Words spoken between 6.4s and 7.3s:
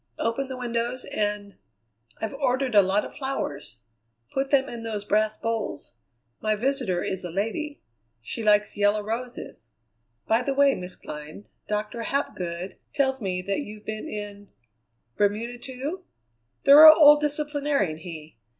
My visitor is a